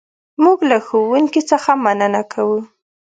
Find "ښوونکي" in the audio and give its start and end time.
0.85-1.41